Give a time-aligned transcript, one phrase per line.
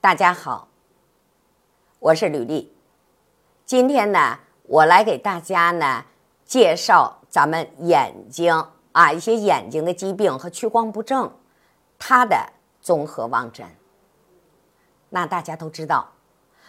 [0.00, 0.68] 大家好，
[1.98, 2.72] 我是吕丽。
[3.66, 6.04] 今天呢，我来给大家呢
[6.44, 11.28] 介绍咱们眼睛啊一些眼睛的疾病和屈光不正，
[11.98, 13.66] 它的综合望诊。
[15.08, 16.12] 那大家都知道，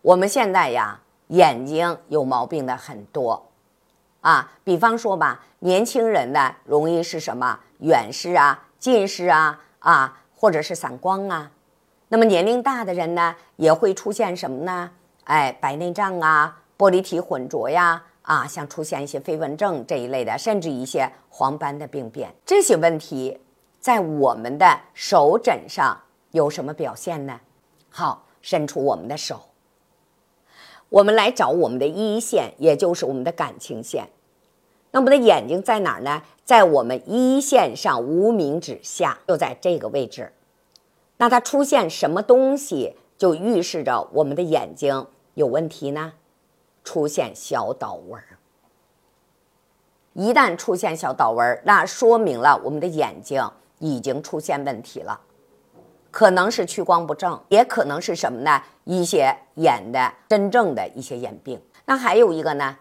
[0.00, 3.50] 我们现在呀眼睛有毛病的很多
[4.22, 11.50] 啊，比方说吧，年轻人呢容易是什么远视啊、近视啊啊，或者是散光啊。
[12.12, 14.90] 那么年龄大的人呢，也会出现什么呢？
[15.26, 22.34] 哎，白内障啊，玻璃体混浊呀，啊，像出现一些飞蚊症这一类的，甚至一些黄斑的病变。
[22.44, 23.38] 这些问题
[23.78, 26.00] 在我们的手诊上
[26.32, 27.38] 有什么表现呢？
[27.90, 29.42] 好，伸出我们的手，
[30.88, 34.08] 我们来找我们的一线，也就是我们的感情线。
[34.90, 36.22] 那我们的眼睛在哪儿呢？
[36.44, 40.32] 在我们一线上无名指下，就在这个位置。
[41.20, 46.14] 那它出现什么东西，就预示着我们的眼睛有问题呢？
[46.82, 48.38] 出现小倒纹儿。
[50.14, 53.46] 一旦出现小倒纹儿，那说明了我们的眼睛
[53.80, 55.20] 已经出现问题了，
[56.10, 58.62] 可能是屈光不正，也可能是什么呢？
[58.84, 61.60] 一些眼的真正的一些眼病。
[61.84, 62.78] 那还有一个呢？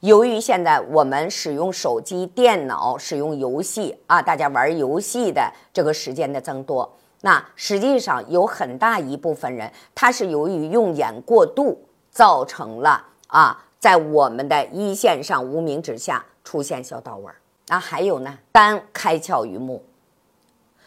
[0.00, 6.94] 由于现在我们使用手机、电脑、使用游戏啊，大家玩游戏的这个时间的增多。
[7.20, 17.34] 那实际上有很大一部分人，他是由于用眼过度，造成了啊，在我们的一线上无名指下出现小倒纹。
[17.66, 19.84] 那还有呢，肝开窍于目，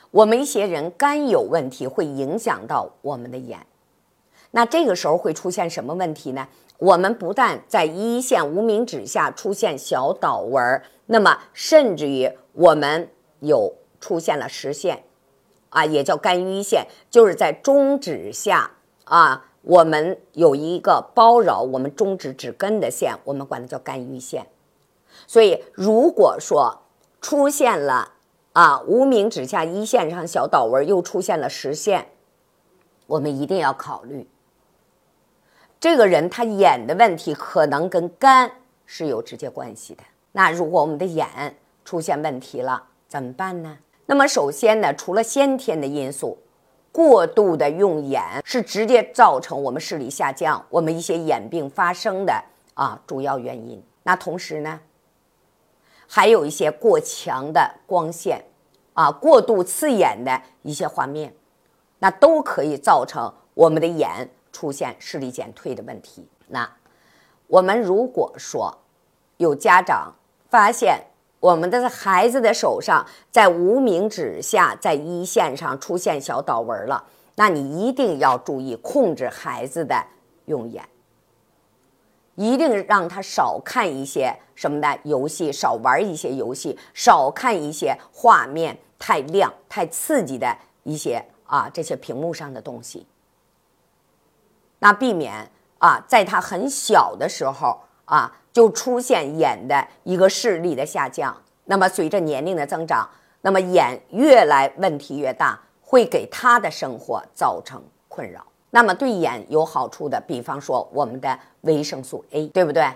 [0.10, 3.66] 我们一些人肝有问题，会影响到我们的眼。
[4.52, 6.48] 那这个时候会出现什么问题呢？
[6.78, 13.10] 我们不但在一线无名指下出现小倒纹，那么甚至于我们
[13.42, 15.04] 有出现了实线。
[15.72, 18.72] 啊，也叫肝郁线，就是在中指下
[19.06, 24.48] 啊，我们有一个包绕我们中指指根的线，我们管它叫肝郁线。
[25.28, 26.84] 所以，如果说
[27.22, 28.14] 出现了
[28.54, 32.10] 啊无名指下一线上小倒纹，又出现了实线，
[33.08, 34.28] 我们一定要考虑，
[35.80, 38.52] 这个人他眼的问题可能跟肝
[38.86, 40.04] 是有直接关系的。
[40.34, 41.56] 那如果我们的眼
[41.86, 43.78] 出现问题了，怎么办呢？
[44.12, 46.38] 那么首先呢，除了先天的因素，
[46.92, 53.82] 过度的用眼是直接造成我们视力下降、我们一些眼病发生的啊主要原因。
[54.04, 54.82] 那同时呢，
[56.10, 58.44] 还有一些过强的光线
[58.92, 61.34] 啊、过度刺眼的一些画面，
[62.00, 66.28] 那都可以造成我们的眼出现视力减退的问题。
[66.50, 66.70] 那
[67.48, 68.78] 我们如果说
[69.38, 70.14] 有家长
[70.50, 71.06] 发现，
[71.42, 77.04] 我们的孩子的手上，在无名指下，在一线上出现小倒纹了，
[77.36, 80.06] 那你一定要注意控制孩子的
[80.46, 80.88] 用眼，
[82.36, 93.08] 一定让他少看一些什么的游戏，少玩一些游戏，少看一些画面太亮、太刺激的一些啊这些屏幕上的东西。
[94.78, 95.50] 那避免
[95.80, 97.80] 啊，在他很小的时候
[98.12, 98.38] 啊。
[98.54, 101.34] 就出现眼的一个视力的下降，
[101.64, 108.46] 那么随着年龄的增长，那么眼越来问题越大，会给他的生活造成困扰。
[108.72, 112.92] 那么对眼有好处的，比方说我们的维生素 A，对不对？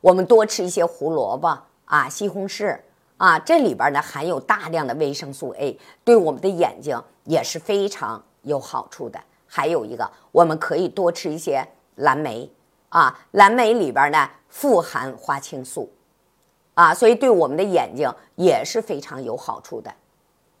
[0.00, 2.76] 我们多吃一些胡萝卜啊、西红柿
[3.16, 9.20] 啊，这里边呢含有大量的维生素 A，对我们的眼睛也是非常有好处的。
[9.46, 12.50] 还有一个，我们可以多吃一些蓝莓。
[12.88, 15.92] 啊，蓝莓里边呢富含花青素，
[16.74, 19.92] 啊，所以对我们的眼睛也是非常有好处的，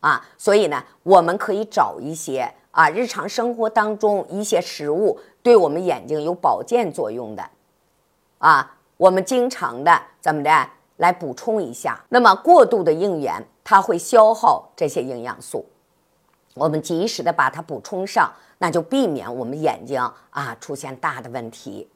[0.00, 7.48] 啊，所以呢，我们可以找一些啊日常生活当中一些食物对我们眼睛有保健作用的，
[8.38, 12.04] 啊，我们经常的怎么的来补充一下。
[12.08, 15.64] 那么过度的用眼，它会消耗这些营养素，
[16.54, 20.00] 我们及时的把它补充上，那就避免我们眼睛
[20.30, 21.88] 啊出现大的问题。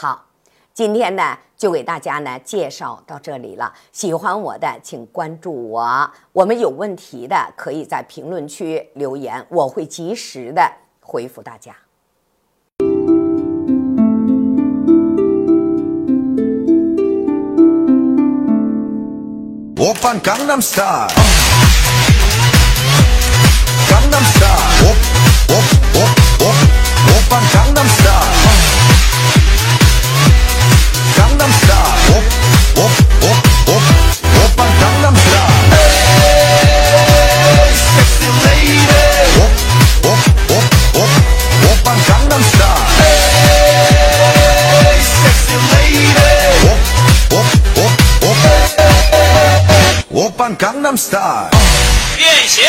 [0.00, 0.26] 好，
[0.72, 3.74] 今天呢就给大家呢介绍到这里了。
[3.90, 10.62] 喜欢我的请关注我，我们有问题的可以在评论区留言，我会及时的
[11.00, 11.74] 回复大家。
[19.76, 21.12] 我放 Gangnam Style，Gangnam
[24.32, 24.94] Style，我
[25.48, 25.54] 我
[25.94, 25.98] 我
[26.38, 26.46] 我
[27.08, 27.67] 我放 Gangnam Style。
[50.48, 51.50] 唱《江南 Style》。
[52.18, 52.64] 月行。